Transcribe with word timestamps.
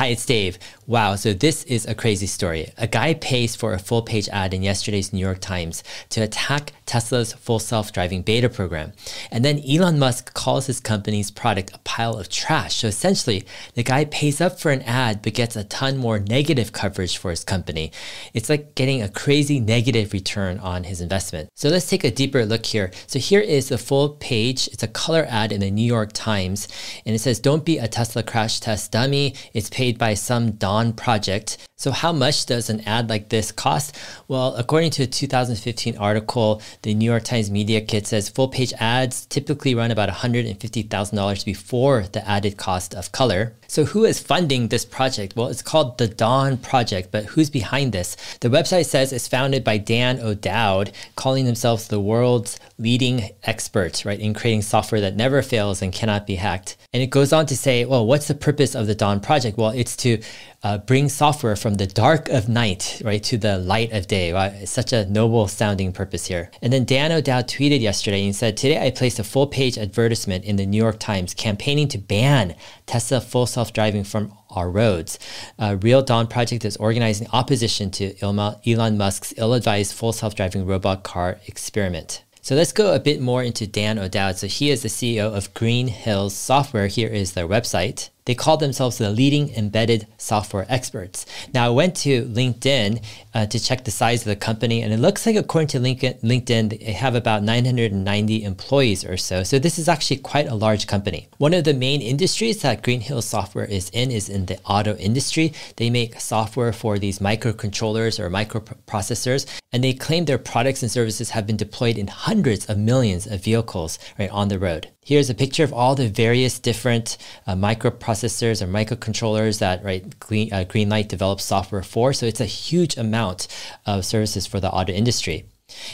Hi, 0.00 0.06
it's 0.06 0.24
Dave. 0.24 0.58
Wow, 0.86 1.14
so 1.16 1.34
this 1.34 1.62
is 1.64 1.86
a 1.86 1.94
crazy 1.94 2.26
story. 2.26 2.72
A 2.78 2.86
guy 2.86 3.12
pays 3.12 3.54
for 3.54 3.74
a 3.74 3.78
full 3.78 4.00
page 4.00 4.30
ad 4.30 4.54
in 4.54 4.62
yesterday's 4.62 5.12
New 5.12 5.20
York 5.20 5.40
Times 5.40 5.84
to 6.08 6.22
attack 6.22 6.72
Tesla's 6.86 7.34
full 7.34 7.58
self 7.58 7.92
driving 7.92 8.22
beta 8.22 8.48
program. 8.48 8.92
And 9.30 9.44
then 9.44 9.60
Elon 9.60 9.98
Musk 9.98 10.32
calls 10.34 10.66
his 10.66 10.80
company's 10.80 11.30
product 11.30 11.70
a 11.74 11.78
pile 11.80 12.14
of 12.14 12.30
trash. 12.30 12.76
So 12.76 12.88
essentially, 12.88 13.44
the 13.74 13.82
guy 13.82 14.06
pays 14.06 14.40
up 14.40 14.58
for 14.58 14.72
an 14.72 14.82
ad 14.82 15.20
but 15.22 15.34
gets 15.34 15.54
a 15.54 15.64
ton 15.64 15.98
more 15.98 16.18
negative 16.18 16.72
coverage 16.72 17.18
for 17.18 17.30
his 17.30 17.44
company. 17.44 17.92
It's 18.32 18.48
like 18.48 18.74
getting 18.74 19.02
a 19.02 19.08
crazy 19.08 19.60
negative 19.60 20.14
return 20.14 20.58
on 20.58 20.84
his 20.84 21.00
investment. 21.00 21.50
So 21.54 21.68
let's 21.68 21.88
take 21.88 22.04
a 22.04 22.10
deeper 22.10 22.46
look 22.46 22.64
here. 22.64 22.90
So 23.06 23.18
here 23.18 23.40
is 23.40 23.68
the 23.68 23.78
full 23.78 24.08
page. 24.08 24.66
It's 24.68 24.82
a 24.82 24.88
color 24.88 25.26
ad 25.28 25.52
in 25.52 25.60
the 25.60 25.70
New 25.70 25.86
York 25.86 26.10
Times, 26.12 26.66
and 27.04 27.14
it 27.14 27.18
says, 27.18 27.38
Don't 27.38 27.64
be 27.64 27.78
a 27.78 27.86
Tesla 27.86 28.22
crash 28.22 28.60
test 28.60 28.90
dummy. 28.90 29.34
It's 29.52 29.70
paid 29.70 29.89
by 29.98 30.14
some 30.14 30.52
Dawn 30.52 30.92
project. 30.92 31.58
So, 31.76 31.92
how 31.92 32.12
much 32.12 32.44
does 32.44 32.68
an 32.68 32.82
ad 32.82 33.08
like 33.08 33.30
this 33.30 33.50
cost? 33.50 33.96
Well, 34.28 34.54
according 34.56 34.90
to 34.92 35.04
a 35.04 35.06
2015 35.06 35.96
article, 35.96 36.60
the 36.82 36.92
New 36.92 37.06
York 37.06 37.24
Times 37.24 37.50
Media 37.50 37.80
Kit 37.80 38.06
says 38.06 38.28
full 38.28 38.48
page 38.48 38.74
ads 38.78 39.24
typically 39.24 39.74
run 39.74 39.90
about 39.90 40.10
$150,000 40.10 41.44
before 41.46 42.02
the 42.12 42.28
added 42.28 42.58
cost 42.58 42.94
of 42.94 43.12
color. 43.12 43.54
So, 43.66 43.84
who 43.84 44.04
is 44.04 44.20
funding 44.20 44.68
this 44.68 44.84
project? 44.84 45.36
Well, 45.36 45.46
it's 45.46 45.62
called 45.62 45.96
the 45.96 46.08
Dawn 46.08 46.58
Project, 46.58 47.10
but 47.10 47.24
who's 47.24 47.48
behind 47.48 47.92
this? 47.92 48.14
The 48.40 48.50
website 48.50 48.84
says 48.84 49.10
it's 49.10 49.28
founded 49.28 49.64
by 49.64 49.78
Dan 49.78 50.20
O'Dowd, 50.20 50.92
calling 51.16 51.46
themselves 51.46 51.88
the 51.88 52.00
world's 52.00 52.58
leading 52.78 53.30
experts, 53.44 54.04
right, 54.04 54.20
in 54.20 54.34
creating 54.34 54.62
software 54.62 55.00
that 55.00 55.16
never 55.16 55.40
fails 55.40 55.80
and 55.80 55.92
cannot 55.92 56.26
be 56.26 56.34
hacked. 56.34 56.76
And 56.92 57.02
it 57.02 57.10
goes 57.10 57.32
on 57.32 57.46
to 57.46 57.56
say, 57.56 57.84
well, 57.84 58.04
what's 58.04 58.28
the 58.28 58.34
purpose 58.34 58.74
of 58.74 58.86
the 58.86 58.94
Dawn 58.94 59.20
Project? 59.20 59.56
Well, 59.56 59.70
it's 59.80 59.96
to 59.96 60.22
uh, 60.62 60.76
bring 60.76 61.08
software 61.08 61.56
from 61.56 61.74
the 61.74 61.86
dark 61.86 62.28
of 62.28 62.50
night, 62.50 63.00
right, 63.02 63.22
to 63.24 63.38
the 63.38 63.56
light 63.56 63.92
of 63.92 64.06
day. 64.06 64.30
It's 64.60 64.70
such 64.70 64.92
a 64.92 65.06
noble 65.06 65.48
sounding 65.48 65.90
purpose 65.92 66.26
here. 66.26 66.50
And 66.60 66.70
then 66.70 66.84
Dan 66.84 67.12
O'Dowd 67.12 67.48
tweeted 67.48 67.80
yesterday 67.80 68.26
and 68.26 68.36
said, 68.36 68.58
Today 68.58 68.86
I 68.86 68.90
placed 68.90 69.18
a 69.18 69.24
full 69.24 69.46
page 69.46 69.78
advertisement 69.78 70.44
in 70.44 70.56
the 70.56 70.66
New 70.66 70.76
York 70.76 70.98
Times 70.98 71.32
campaigning 71.32 71.88
to 71.88 71.98
ban 71.98 72.54
Tesla 72.84 73.22
full 73.22 73.46
self 73.46 73.72
driving 73.72 74.04
from 74.04 74.34
our 74.50 74.70
roads. 74.70 75.18
Uh, 75.58 75.78
Real 75.80 76.02
Dawn 76.02 76.26
Project 76.26 76.66
is 76.66 76.76
organizing 76.76 77.28
opposition 77.32 77.90
to 77.92 78.14
Elon 78.20 78.98
Musk's 78.98 79.32
ill 79.38 79.54
advised 79.54 79.94
full 79.94 80.12
self 80.12 80.34
driving 80.34 80.66
robot 80.66 81.04
car 81.04 81.40
experiment. 81.46 82.22
So 82.42 82.54
let's 82.54 82.72
go 82.72 82.94
a 82.94 83.00
bit 83.00 83.20
more 83.20 83.42
into 83.42 83.66
Dan 83.66 83.98
O'Dowd. 83.98 84.36
So 84.36 84.46
he 84.46 84.70
is 84.70 84.82
the 84.82 84.88
CEO 84.88 85.34
of 85.34 85.52
Green 85.54 85.88
Hills 85.88 86.34
Software. 86.34 86.86
Here 86.86 87.08
is 87.08 87.32
their 87.32 87.46
website. 87.46 88.10
They 88.30 88.36
call 88.36 88.58
themselves 88.58 88.98
the 88.98 89.10
leading 89.10 89.52
embedded 89.56 90.06
software 90.16 90.64
experts. 90.68 91.26
Now, 91.52 91.66
I 91.66 91.70
went 91.70 91.96
to 92.06 92.26
LinkedIn 92.26 93.02
uh, 93.34 93.46
to 93.46 93.58
check 93.58 93.82
the 93.82 93.90
size 93.90 94.20
of 94.20 94.26
the 94.26 94.36
company, 94.36 94.82
and 94.82 94.92
it 94.92 94.98
looks 94.98 95.26
like, 95.26 95.34
according 95.34 95.66
to 95.70 95.80
LinkedIn, 95.80 96.78
they 96.78 96.92
have 96.92 97.16
about 97.16 97.42
990 97.42 98.44
employees 98.44 99.04
or 99.04 99.16
so. 99.16 99.42
So, 99.42 99.58
this 99.58 99.80
is 99.80 99.88
actually 99.88 100.18
quite 100.18 100.46
a 100.46 100.54
large 100.54 100.86
company. 100.86 101.26
One 101.38 101.52
of 101.52 101.64
the 101.64 101.74
main 101.74 102.00
industries 102.00 102.62
that 102.62 102.84
Green 102.84 103.00
Hills 103.00 103.26
Software 103.26 103.64
is 103.64 103.90
in 103.90 104.12
is 104.12 104.28
in 104.28 104.46
the 104.46 104.60
auto 104.60 104.94
industry. 104.94 105.52
They 105.74 105.90
make 105.90 106.20
software 106.20 106.72
for 106.72 107.00
these 107.00 107.18
microcontrollers 107.18 108.20
or 108.20 108.30
microprocessors, 108.30 109.44
and 109.72 109.82
they 109.82 109.92
claim 109.92 110.26
their 110.26 110.38
products 110.38 110.84
and 110.84 110.92
services 110.92 111.30
have 111.30 111.48
been 111.48 111.56
deployed 111.56 111.98
in 111.98 112.06
hundreds 112.06 112.66
of 112.66 112.78
millions 112.78 113.26
of 113.26 113.42
vehicles 113.42 113.98
right 114.20 114.30
on 114.30 114.46
the 114.46 114.60
road. 114.60 114.86
Here's 115.02 115.30
a 115.30 115.34
picture 115.34 115.64
of 115.64 115.72
all 115.72 115.94
the 115.94 116.08
various 116.08 116.58
different 116.58 117.16
uh, 117.46 117.54
microprocessors 117.54 118.60
or 118.60 118.66
microcontrollers 118.66 119.58
that 119.58 119.82
right 119.82 120.18
Green, 120.20 120.52
uh, 120.52 120.64
Green 120.64 120.90
Hill 120.90 121.08
develops 121.08 121.44
software 121.44 121.82
for. 121.82 122.12
So 122.12 122.26
it's 122.26 122.40
a 122.40 122.44
huge 122.44 122.98
amount 122.98 123.48
of 123.86 124.04
services 124.04 124.46
for 124.46 124.60
the 124.60 124.70
auto 124.70 124.92
industry. 124.92 125.46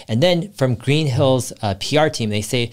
And 0.09 0.23
then 0.23 0.53
from 0.53 0.75
Green 0.75 1.07
Hill's 1.07 1.53
uh, 1.63 1.75
PR 1.75 2.09
team, 2.09 2.31
they 2.31 2.43
say 2.43 2.73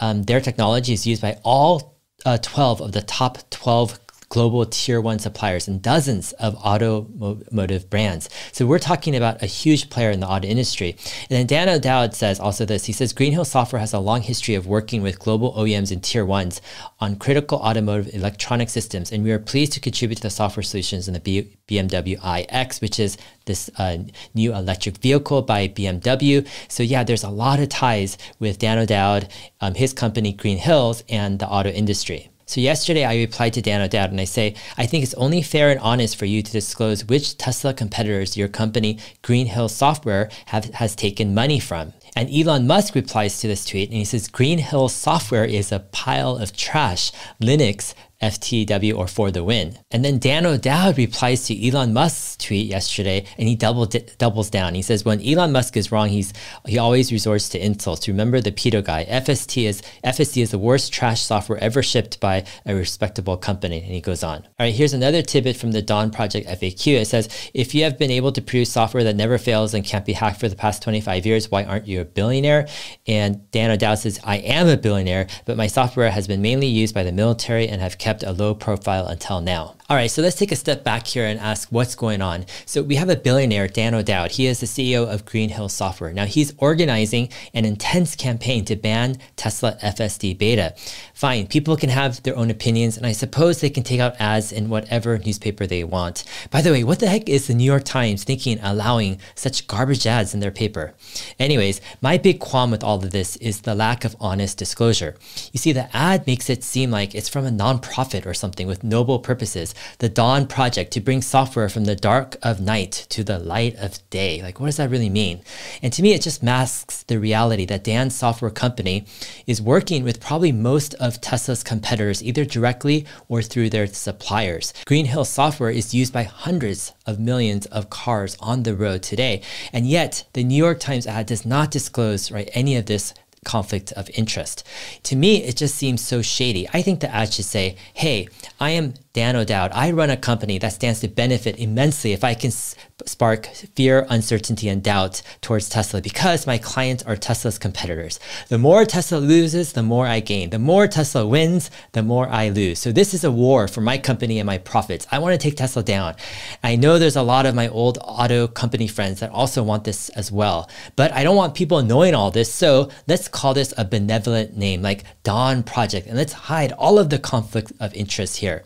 um, 0.00 0.22
their 0.22 0.40
technology 0.40 0.94
is 0.94 1.06
used 1.06 1.20
by 1.20 1.38
all 1.44 1.98
uh, 2.24 2.38
12 2.38 2.80
of 2.80 2.92
the 2.92 3.02
top 3.02 3.38
12 3.50 4.03
global 4.28 4.64
tier 4.66 5.00
one 5.00 5.18
suppliers 5.18 5.68
and 5.68 5.80
dozens 5.82 6.32
of 6.32 6.54
automotive 6.56 7.88
brands. 7.90 8.28
So 8.52 8.66
we're 8.66 8.78
talking 8.78 9.14
about 9.14 9.42
a 9.42 9.46
huge 9.46 9.90
player 9.90 10.10
in 10.10 10.20
the 10.20 10.26
auto 10.28 10.46
industry. 10.46 10.96
And 11.30 11.30
then 11.30 11.46
Dan 11.46 11.68
O'Dowd 11.68 12.14
says 12.14 12.40
also 12.40 12.64
this. 12.64 12.86
He 12.86 12.92
says 12.92 13.12
Green 13.12 13.32
Hill 13.32 13.44
Software 13.44 13.80
has 13.80 13.92
a 13.92 13.98
long 13.98 14.22
history 14.22 14.54
of 14.54 14.66
working 14.66 15.02
with 15.02 15.18
global 15.18 15.52
OEMs 15.54 15.90
and 15.90 16.02
tier 16.02 16.24
ones 16.24 16.60
on 17.00 17.16
critical 17.16 17.58
automotive 17.58 18.14
electronic 18.14 18.68
systems, 18.68 19.12
and 19.12 19.24
we 19.24 19.32
are 19.32 19.38
pleased 19.38 19.72
to 19.72 19.80
contribute 19.80 20.16
to 20.16 20.22
the 20.22 20.30
software 20.30 20.62
solutions 20.62 21.08
in 21.08 21.14
the 21.14 21.20
BMW 21.68 22.18
iX, 22.40 22.80
which 22.80 22.98
is 22.98 23.16
this 23.46 23.70
uh, 23.78 23.98
new 24.34 24.54
electric 24.54 24.98
vehicle 24.98 25.42
by 25.42 25.68
BMW. 25.68 26.46
So 26.68 26.82
yeah, 26.82 27.04
there's 27.04 27.24
a 27.24 27.30
lot 27.30 27.60
of 27.60 27.68
ties 27.68 28.16
with 28.38 28.58
Dan 28.58 28.78
O'Dowd, 28.78 29.28
um, 29.60 29.74
his 29.74 29.92
company 29.92 30.32
Green 30.32 30.58
Hills, 30.58 31.04
and 31.08 31.38
the 31.38 31.48
auto 31.48 31.70
industry. 31.70 32.30
So 32.46 32.60
yesterday 32.60 33.04
I 33.04 33.16
replied 33.16 33.54
to 33.54 33.62
Dan 33.62 33.80
O'Dowd 33.80 34.10
and 34.10 34.20
I 34.20 34.24
say, 34.24 34.54
I 34.76 34.86
think 34.86 35.02
it's 35.02 35.14
only 35.14 35.40
fair 35.40 35.70
and 35.70 35.80
honest 35.80 36.16
for 36.16 36.26
you 36.26 36.42
to 36.42 36.52
disclose 36.52 37.04
which 37.06 37.38
Tesla 37.38 37.72
competitors 37.72 38.36
your 38.36 38.48
company, 38.48 38.98
Green 39.22 39.46
Hill 39.46 39.68
Software, 39.68 40.28
have, 40.46 40.66
has 40.74 40.94
taken 40.94 41.34
money 41.34 41.58
from. 41.58 41.94
And 42.14 42.28
Elon 42.30 42.66
Musk 42.66 42.94
replies 42.94 43.40
to 43.40 43.48
this 43.48 43.64
tweet 43.64 43.88
and 43.88 43.98
he 43.98 44.04
says, 44.04 44.28
Green 44.28 44.58
Hill 44.58 44.88
Software 44.88 45.44
is 45.44 45.72
a 45.72 45.80
pile 45.80 46.36
of 46.36 46.54
trash. 46.54 47.12
Linux 47.42 47.94
FTW 48.22 48.96
or 48.96 49.06
for 49.06 49.30
the 49.30 49.44
win. 49.44 49.78
And 49.90 50.04
then 50.04 50.18
Dan 50.18 50.46
O'Dowd 50.46 50.98
replies 50.98 51.46
to 51.46 51.68
Elon 51.68 51.92
Musk's 51.92 52.36
tweet 52.36 52.66
yesterday 52.66 53.26
and 53.38 53.48
he 53.48 53.54
double, 53.54 53.86
doubles 53.86 54.50
down. 54.50 54.74
He 54.74 54.82
says, 54.82 55.04
when 55.04 55.20
Elon 55.22 55.52
Musk 55.52 55.76
is 55.76 55.92
wrong, 55.92 56.08
he's 56.08 56.32
he 56.66 56.78
always 56.78 57.12
resorts 57.12 57.48
to 57.50 57.64
insults. 57.64 58.08
Remember 58.08 58.40
the 58.40 58.52
pedo 58.52 58.82
guy. 58.82 59.04
FST 59.04 59.64
is 59.64 59.82
FSD 60.04 60.42
is 60.42 60.50
the 60.50 60.58
worst 60.58 60.92
trash 60.92 61.22
software 61.22 61.58
ever 61.58 61.82
shipped 61.82 62.20
by 62.20 62.44
a 62.64 62.74
respectable 62.74 63.36
company. 63.36 63.78
And 63.80 63.92
he 63.92 64.00
goes 64.00 64.22
on. 64.22 64.42
All 64.42 64.50
right, 64.60 64.74
here's 64.74 64.94
another 64.94 65.22
tidbit 65.22 65.56
from 65.56 65.72
the 65.72 65.82
Dawn 65.82 66.10
Project 66.10 66.48
FAQ. 66.48 67.00
It 67.00 67.06
says, 67.06 67.28
if 67.52 67.74
you 67.74 67.84
have 67.84 67.98
been 67.98 68.10
able 68.10 68.32
to 68.32 68.42
produce 68.42 68.72
software 68.72 69.04
that 69.04 69.16
never 69.16 69.38
fails 69.38 69.74
and 69.74 69.84
can't 69.84 70.04
be 70.04 70.12
hacked 70.12 70.40
for 70.40 70.48
the 70.48 70.56
past 70.56 70.82
25 70.82 71.26
years, 71.26 71.50
why 71.50 71.64
aren't 71.64 71.86
you 71.86 72.00
a 72.00 72.04
billionaire? 72.04 72.66
And 73.06 73.50
Dan 73.50 73.70
O'Dowd 73.70 73.98
says, 73.98 74.20
I 74.24 74.36
am 74.36 74.68
a 74.68 74.76
billionaire, 74.76 75.26
but 75.44 75.56
my 75.56 75.66
software 75.66 76.10
has 76.10 76.26
been 76.26 76.42
mainly 76.42 76.66
used 76.66 76.94
by 76.94 77.02
the 77.02 77.12
military 77.12 77.68
and 77.68 77.80
have 77.80 77.98
kept 78.04 78.22
a 78.22 78.32
low 78.32 78.54
profile 78.54 79.06
until 79.06 79.40
now. 79.40 79.74
All 79.88 79.96
right, 79.96 80.10
so 80.10 80.20
let's 80.20 80.36
take 80.36 80.52
a 80.52 80.56
step 80.56 80.84
back 80.84 81.06
here 81.06 81.26
and 81.26 81.40
ask 81.40 81.68
what's 81.70 81.94
going 81.94 82.20
on. 82.20 82.44
So 82.66 82.82
we 82.82 82.96
have 82.96 83.08
a 83.08 83.16
billionaire, 83.16 83.66
Dan 83.66 83.94
O'Dowd. 83.94 84.32
He 84.32 84.46
is 84.46 84.60
the 84.60 84.66
CEO 84.66 85.06
of 85.06 85.24
Green 85.24 85.50
Hill 85.50 85.70
Software. 85.70 86.12
Now 86.12 86.26
he's 86.26 86.54
organizing 86.58 87.30
an 87.54 87.64
intense 87.64 88.14
campaign 88.14 88.66
to 88.66 88.76
ban 88.76 89.16
Tesla 89.36 89.78
FSD 89.82 90.36
beta. 90.36 90.74
Fine, 91.14 91.46
people 91.46 91.76
can 91.76 91.90
have 91.90 92.22
their 92.22 92.36
own 92.36 92.50
opinions, 92.50 92.96
and 92.98 93.06
I 93.06 93.12
suppose 93.12 93.60
they 93.60 93.70
can 93.70 93.82
take 93.82 94.00
out 94.00 94.20
ads 94.20 94.52
in 94.52 94.68
whatever 94.68 95.18
newspaper 95.18 95.66
they 95.66 95.84
want. 95.84 96.24
By 96.50 96.60
the 96.60 96.72
way, 96.72 96.84
what 96.84 97.00
the 97.00 97.08
heck 97.08 97.28
is 97.28 97.46
the 97.46 97.54
New 97.54 97.64
York 97.64 97.84
Times 97.84 98.24
thinking 98.24 98.58
allowing 98.62 99.18
such 99.34 99.66
garbage 99.66 100.06
ads 100.06 100.34
in 100.34 100.40
their 100.40 100.50
paper? 100.50 100.94
Anyways, 101.38 101.80
my 102.02 102.18
big 102.18 102.38
qualm 102.38 102.70
with 102.70 102.84
all 102.84 102.96
of 102.96 103.12
this 103.12 103.36
is 103.36 103.62
the 103.62 103.74
lack 103.74 104.04
of 104.04 104.16
honest 104.18 104.58
disclosure. 104.58 105.14
You 105.52 105.58
see, 105.58 105.72
the 105.72 105.94
ad 105.94 106.26
makes 106.26 106.50
it 106.50 106.64
seem 106.64 106.90
like 106.90 107.14
it's 107.14 107.28
from 107.28 107.46
a 107.46 107.50
nonprofit 107.50 107.93
or 108.26 108.34
something 108.34 108.66
with 108.66 108.82
noble 108.82 109.20
purposes 109.20 109.74
the 109.98 110.08
Dawn 110.08 110.46
Project 110.46 110.92
to 110.92 111.00
bring 111.00 111.22
software 111.22 111.68
from 111.68 111.84
the 111.84 111.94
dark 111.94 112.36
of 112.42 112.60
night 112.60 113.06
to 113.10 113.22
the 113.22 113.38
light 113.38 113.76
of 113.76 113.98
day. 114.10 114.42
Like, 114.42 114.58
what 114.58 114.66
does 114.66 114.78
that 114.78 114.90
really 114.90 115.08
mean? 115.08 115.42
And 115.80 115.92
to 115.92 116.02
me, 116.02 116.12
it 116.12 116.22
just 116.22 116.42
masks 116.42 117.04
the 117.04 117.20
reality 117.20 117.64
that 117.66 117.84
Dan's 117.84 118.16
software 118.16 118.50
company 118.50 119.06
is 119.46 119.62
working 119.62 120.02
with 120.02 120.20
probably 120.20 120.50
most 120.50 120.94
of 120.94 121.20
Tesla's 121.20 121.62
competitors, 121.62 122.22
either 122.22 122.44
directly 122.44 123.06
or 123.28 123.42
through 123.42 123.70
their 123.70 123.86
suppliers. 123.86 124.74
Green 124.86 125.06
Hill 125.06 125.24
software 125.24 125.70
is 125.70 125.94
used 125.94 126.12
by 126.12 126.24
hundreds 126.24 126.92
of 127.06 127.20
millions 127.20 127.66
of 127.66 127.90
cars 127.90 128.36
on 128.40 128.64
the 128.64 128.74
road 128.74 129.02
today. 129.02 129.40
And 129.72 129.86
yet, 129.86 130.24
the 130.32 130.44
New 130.44 130.56
York 130.56 130.80
Times 130.80 131.06
ad 131.06 131.26
does 131.26 131.46
not 131.46 131.70
disclose 131.70 132.32
right, 132.32 132.50
any 132.54 132.76
of 132.76 132.86
this 132.86 133.14
conflict 133.44 133.92
of 133.92 134.10
interest. 134.14 134.66
To 135.04 135.16
me, 135.16 135.42
it 135.42 135.56
just 135.56 135.74
seems 135.74 136.00
so 136.00 136.22
shady. 136.22 136.68
I 136.72 136.82
think 136.82 137.00
the 137.00 137.14
ad 137.14 137.32
should 137.32 137.44
say, 137.44 137.76
hey, 137.94 138.28
I 138.58 138.70
am 138.70 138.94
Dan 139.14 139.36
O'Dowd. 139.36 139.70
I 139.72 139.92
run 139.92 140.10
a 140.10 140.16
company 140.16 140.58
that 140.58 140.72
stands 140.72 140.98
to 140.98 141.08
benefit 141.08 141.56
immensely 141.56 142.12
if 142.12 142.24
I 142.24 142.34
can 142.34 142.50
spark 142.50 143.46
fear, 143.46 144.08
uncertainty, 144.10 144.68
and 144.68 144.82
doubt 144.82 145.22
towards 145.40 145.68
Tesla 145.68 146.02
because 146.02 146.48
my 146.48 146.58
clients 146.58 147.04
are 147.04 147.14
Tesla's 147.14 147.56
competitors. 147.56 148.18
The 148.48 148.58
more 148.58 148.84
Tesla 148.84 149.18
loses, 149.18 149.72
the 149.72 149.84
more 149.84 150.08
I 150.08 150.18
gain. 150.18 150.50
The 150.50 150.58
more 150.58 150.88
Tesla 150.88 151.24
wins, 151.24 151.70
the 151.92 152.02
more 152.02 152.28
I 152.28 152.48
lose. 152.48 152.80
So 152.80 152.90
this 152.90 153.14
is 153.14 153.22
a 153.22 153.30
war 153.30 153.68
for 153.68 153.80
my 153.80 153.98
company 153.98 154.40
and 154.40 154.48
my 154.48 154.58
profits. 154.58 155.06
I 155.12 155.20
want 155.20 155.32
to 155.32 155.38
take 155.38 155.56
Tesla 155.56 155.84
down. 155.84 156.16
I 156.64 156.74
know 156.74 156.98
there's 156.98 157.14
a 157.14 157.22
lot 157.22 157.46
of 157.46 157.54
my 157.54 157.68
old 157.68 157.98
auto 158.02 158.48
company 158.48 158.88
friends 158.88 159.20
that 159.20 159.30
also 159.30 159.62
want 159.62 159.84
this 159.84 160.08
as 160.10 160.32
well, 160.32 160.68
but 160.96 161.12
I 161.12 161.22
don't 161.22 161.36
want 161.36 161.54
people 161.54 161.82
knowing 161.82 162.16
all 162.16 162.32
this. 162.32 162.52
So 162.52 162.90
let's 163.06 163.28
call 163.28 163.54
this 163.54 163.72
a 163.78 163.84
benevolent 163.84 164.56
name 164.56 164.82
like 164.82 165.04
Dawn 165.22 165.62
Project 165.62 166.08
and 166.08 166.16
let's 166.16 166.32
hide 166.32 166.72
all 166.72 166.98
of 166.98 167.10
the 167.10 167.20
conflict 167.20 167.72
of 167.78 167.94
interest 167.94 168.38
here. 168.38 168.64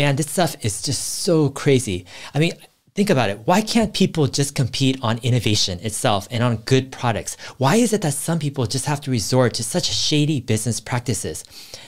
Man, 0.00 0.16
this 0.16 0.30
stuff 0.30 0.56
is 0.64 0.80
just 0.80 1.02
so 1.20 1.50
crazy. 1.50 2.06
I 2.34 2.38
mean, 2.38 2.52
Think 2.92 3.08
about 3.08 3.30
it. 3.30 3.46
Why 3.46 3.60
can't 3.62 3.94
people 3.94 4.26
just 4.26 4.56
compete 4.56 4.98
on 5.00 5.18
innovation 5.18 5.78
itself 5.78 6.26
and 6.28 6.42
on 6.42 6.56
good 6.56 6.90
products? 6.90 7.36
Why 7.56 7.76
is 7.76 7.92
it 7.92 8.02
that 8.02 8.14
some 8.14 8.40
people 8.40 8.66
just 8.66 8.86
have 8.86 9.00
to 9.02 9.12
resort 9.12 9.54
to 9.54 9.62
such 9.62 9.84
shady 9.84 10.40
business 10.40 10.80
practices? 10.80 11.44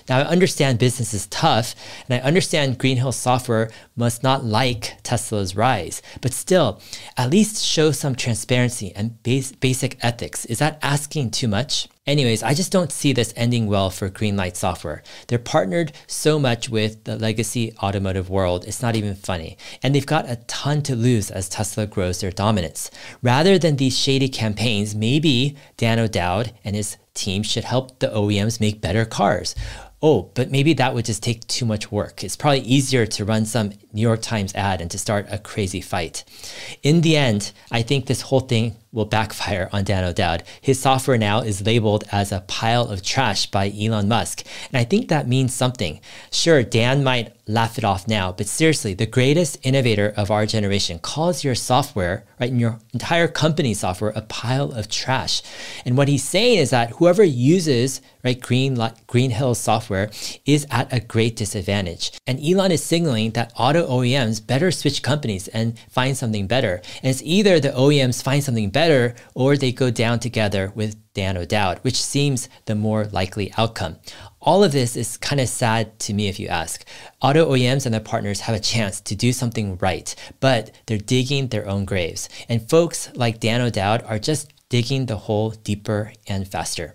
Now, 0.08 0.18
I 0.20 0.22
understand 0.22 0.78
business 0.78 1.12
is 1.12 1.26
tough, 1.26 1.74
and 2.08 2.14
I 2.14 2.24
understand 2.24 2.78
Green 2.78 2.98
Hill 2.98 3.10
Software 3.10 3.68
must 3.96 4.22
not 4.22 4.44
like 4.44 4.96
Tesla's 5.02 5.56
rise, 5.56 6.02
but 6.20 6.32
still, 6.32 6.80
at 7.16 7.30
least 7.30 7.64
show 7.64 7.90
some 7.90 8.14
transparency 8.14 8.92
and 8.94 9.20
basic 9.24 9.98
ethics. 10.04 10.44
Is 10.44 10.60
that 10.60 10.78
asking 10.82 11.32
too 11.32 11.48
much? 11.48 11.88
Anyways, 12.04 12.42
I 12.42 12.52
just 12.52 12.72
don't 12.72 12.90
see 12.90 13.12
this 13.12 13.32
ending 13.36 13.68
well 13.68 13.88
for 13.88 14.08
Green 14.08 14.36
Hill 14.36 14.50
Software. 14.54 15.04
They're 15.28 15.38
partnered 15.38 15.92
so 16.08 16.36
much 16.36 16.68
with 16.68 17.04
the 17.04 17.16
legacy 17.16 17.76
automotive 17.80 18.28
world, 18.28 18.64
it's 18.66 18.82
not 18.82 18.96
even 18.96 19.14
funny. 19.14 19.56
And 19.84 19.94
they've 19.94 20.04
got 20.04 20.28
a 20.28 20.34
ton 20.48 20.82
to 20.82 20.96
lose 20.96 21.30
as 21.30 21.48
Tesla 21.48 21.86
grows 21.86 22.20
their 22.20 22.32
dominance. 22.32 22.90
Rather 23.22 23.56
than 23.56 23.76
these 23.76 23.96
shady 23.96 24.28
campaigns, 24.28 24.96
maybe 24.96 25.56
Dan 25.76 26.00
O'Dowd 26.00 26.52
and 26.64 26.74
his 26.74 26.96
team 27.14 27.44
should 27.44 27.62
help 27.64 28.00
the 28.00 28.08
OEMs 28.08 28.58
make 28.58 28.80
better 28.80 29.04
cars 29.04 29.54
oh, 30.02 30.30
but 30.34 30.50
maybe 30.50 30.74
that 30.74 30.94
would 30.94 31.04
just 31.04 31.22
take 31.22 31.46
too 31.46 31.64
much 31.64 31.92
work. 31.92 32.24
It's 32.24 32.36
probably 32.36 32.60
easier 32.60 33.06
to 33.06 33.24
run 33.24 33.46
some 33.46 33.72
New 33.92 34.02
York 34.02 34.20
Times 34.20 34.54
ad 34.54 34.80
and 34.80 34.90
to 34.90 34.98
start 34.98 35.26
a 35.30 35.38
crazy 35.38 35.80
fight. 35.80 36.24
In 36.82 37.02
the 37.02 37.16
end, 37.16 37.52
I 37.70 37.82
think 37.82 38.06
this 38.06 38.22
whole 38.22 38.40
thing 38.40 38.76
will 38.90 39.04
backfire 39.06 39.70
on 39.72 39.84
Dan 39.84 40.04
O'Dowd. 40.04 40.42
His 40.60 40.78
software 40.78 41.16
now 41.16 41.40
is 41.40 41.64
labeled 41.64 42.04
as 42.12 42.30
a 42.30 42.40
pile 42.40 42.88
of 42.88 43.02
trash 43.02 43.46
by 43.46 43.70
Elon 43.70 44.08
Musk. 44.08 44.44
And 44.70 44.78
I 44.78 44.84
think 44.84 45.08
that 45.08 45.28
means 45.28 45.54
something. 45.54 46.00
Sure, 46.30 46.62
Dan 46.62 47.02
might 47.02 47.34
laugh 47.46 47.78
it 47.78 47.84
off 47.84 48.06
now, 48.06 48.32
but 48.32 48.46
seriously, 48.46 48.94
the 48.94 49.06
greatest 49.06 49.58
innovator 49.62 50.12
of 50.16 50.30
our 50.30 50.46
generation 50.46 50.98
calls 50.98 51.42
your 51.42 51.54
software, 51.54 52.24
right, 52.38 52.50
in 52.50 52.58
your 52.58 52.78
entire 52.92 53.28
company 53.28 53.74
software, 53.74 54.12
a 54.14 54.22
pile 54.22 54.72
of 54.72 54.88
trash. 54.88 55.42
And 55.84 55.96
what 55.96 56.08
he's 56.08 56.22
saying 56.24 56.58
is 56.58 56.70
that 56.70 56.90
whoever 56.90 57.24
uses, 57.24 58.00
right, 58.22 58.40
Green, 58.40 58.78
Green 59.06 59.30
Hill 59.30 59.54
software 59.54 59.91
is 60.44 60.66
at 60.70 60.92
a 60.92 61.00
great 61.00 61.34
disadvantage. 61.36 62.12
And 62.26 62.38
Elon 62.38 62.72
is 62.72 62.84
signaling 62.84 63.32
that 63.32 63.52
auto 63.56 63.86
OEMs 63.86 64.46
better 64.46 64.70
switch 64.70 65.02
companies 65.02 65.48
and 65.48 65.78
find 65.90 66.16
something 66.16 66.46
better. 66.46 66.82
And 67.02 67.10
it's 67.10 67.22
either 67.22 67.58
the 67.58 67.70
OEMs 67.70 68.22
find 68.22 68.44
something 68.44 68.70
better 68.70 68.82
better, 68.82 69.14
or 69.34 69.56
they 69.56 69.72
go 69.72 69.90
down 69.90 70.18
together 70.18 70.72
with 70.74 70.96
Dan 71.14 71.36
O'Dowd, 71.36 71.78
which 71.82 72.02
seems 72.02 72.48
the 72.64 72.74
more 72.74 73.04
likely 73.04 73.52
outcome. 73.56 73.96
All 74.40 74.64
of 74.64 74.72
this 74.72 74.96
is 74.96 75.16
kind 75.16 75.40
of 75.40 75.48
sad 75.48 75.98
to 76.00 76.12
me 76.12 76.26
if 76.28 76.40
you 76.40 76.48
ask. 76.48 76.84
Auto 77.20 77.50
OEMs 77.52 77.86
and 77.86 77.94
their 77.94 78.00
partners 78.00 78.40
have 78.40 78.56
a 78.56 78.60
chance 78.60 79.00
to 79.02 79.14
do 79.14 79.32
something 79.32 79.78
right, 79.78 80.14
but 80.40 80.72
they're 80.86 80.98
digging 80.98 81.48
their 81.48 81.68
own 81.68 81.84
graves. 81.84 82.28
And 82.48 82.68
folks 82.68 83.08
like 83.14 83.40
Dan 83.40 83.60
O'Dowd 83.60 84.02
are 84.02 84.18
just 84.18 84.52
digging 84.68 85.06
the 85.06 85.16
hole 85.16 85.50
deeper 85.50 86.12
and 86.26 86.48
faster. 86.48 86.94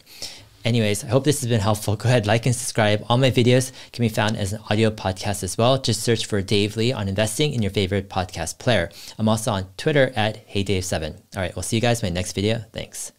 Anyways, 0.68 1.06
I 1.06 1.08
hope 1.08 1.24
this 1.24 1.40
has 1.40 1.50
been 1.50 1.62
helpful. 1.62 1.96
Go 1.96 2.10
ahead, 2.10 2.28
like 2.28 2.46
and 2.46 2.54
subscribe. 2.54 3.06
All 3.08 3.18
my 3.18 3.32
videos 3.32 3.72
can 3.94 4.04
be 4.04 4.10
found 4.10 4.36
as 4.36 4.52
an 4.52 4.60
audio 4.70 4.92
podcast 4.92 5.42
as 5.42 5.58
well. 5.58 5.78
Just 5.78 6.04
search 6.04 6.26
for 6.26 6.42
Dave 6.42 6.76
Lee 6.76 6.92
on 6.92 7.08
investing 7.08 7.54
in 7.54 7.62
your 7.62 7.72
favorite 7.72 8.10
podcast 8.10 8.60
player. 8.60 8.90
I'm 9.18 9.30
also 9.30 9.52
on 9.54 9.68
Twitter 9.78 10.12
at 10.14 10.46
HeyDave7. 10.50 11.16
All 11.38 11.42
right, 11.42 11.56
we'll 11.56 11.64
see 11.64 11.78
you 11.78 11.82
guys 11.82 12.04
in 12.04 12.10
my 12.10 12.14
next 12.14 12.34
video. 12.34 12.66
Thanks. 12.74 13.14